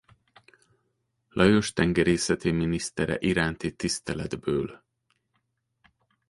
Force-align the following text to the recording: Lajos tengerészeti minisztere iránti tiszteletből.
Lajos 1.29 1.73
tengerészeti 1.75 2.51
minisztere 2.51 3.17
iránti 3.19 3.75
tiszteletből. 3.75 4.83